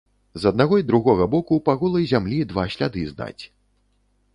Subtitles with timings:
[0.43, 3.41] З аднаго й другога боку па голай зямлі два сляды знаць.